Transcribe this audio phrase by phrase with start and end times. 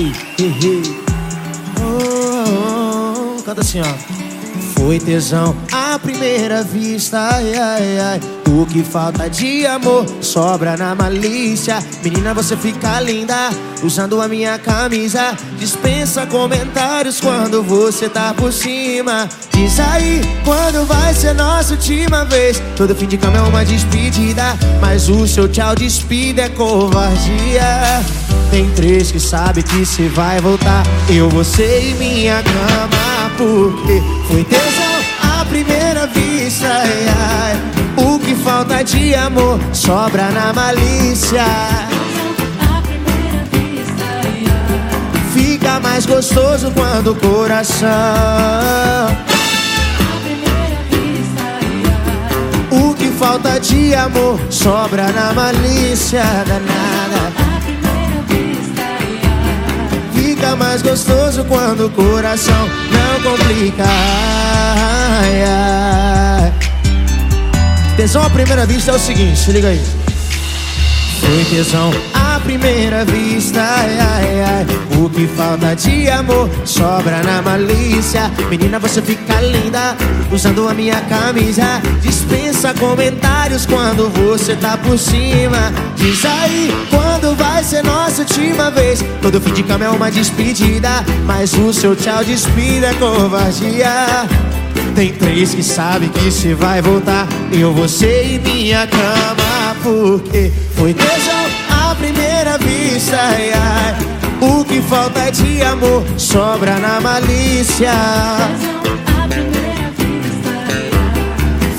[0.00, 0.82] Hey, hey, hey.
[1.78, 3.94] Oh, oh, canta assim, ó.
[4.72, 8.39] Foi tesão à primeira vista, ai, ai, ai.
[8.52, 11.78] O que falta de amor sobra na malícia.
[12.02, 13.50] Menina, você fica linda
[13.80, 15.36] usando a minha camisa.
[15.56, 19.28] Dispensa comentários quando você tá por cima.
[19.52, 22.60] Diz aí quando vai ser nossa última vez.
[22.76, 28.02] Todo fim de cama é uma despedida, mas o seu tchau despida é covardia.
[28.50, 30.82] Tem três que sabe que se vai voltar.
[31.08, 34.59] Eu, você e minha cama, porque foi tesão
[38.90, 41.44] de amor sobra na malícia.
[45.32, 47.88] Fica mais gostoso quando o coração.
[52.70, 57.32] O que falta de amor sobra na malícia danada.
[60.12, 63.84] Fica mais gostoso quando o coração não complica.
[68.00, 69.82] Tesão à primeira vista é o seguinte, se liga aí.
[71.20, 74.66] Foi tesão à primeira vista, ai, ai, ai.
[74.98, 78.32] O que falta de amor sobra na malícia.
[78.48, 79.94] Menina, você fica linda
[80.32, 81.82] usando a minha camisa.
[82.00, 85.70] Dispensa comentários quando você tá por cima.
[85.94, 89.04] Diz aí quando vai ser nossa última vez.
[89.20, 94.26] Todo fim de cama é uma despedida, mas o seu tchau despida é covardia.
[94.94, 97.26] Tem três que sabem que se vai voltar.
[97.52, 103.16] Eu, você e minha cama, porque foi tesão à primeira vista.
[103.16, 103.96] Ai, ai.
[104.40, 107.92] O que falta é de amor sobra na malícia.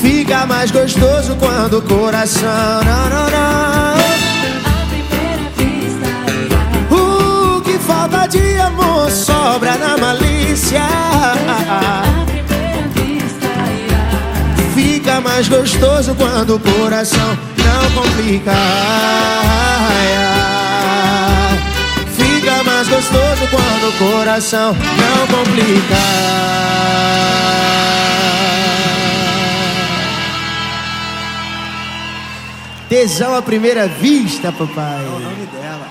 [0.00, 2.82] Fica mais gostoso quando o coração.
[2.84, 4.00] Não, não, não.
[7.56, 10.19] O que falta de amor sobra na malícia.
[15.10, 18.52] Fica mais gostoso quando o coração não complica.
[22.14, 25.96] Fica mais gostoso quando o coração não complica.
[32.88, 35.04] Tesão à primeira vista, papai.
[35.04, 35.88] É o nome dela.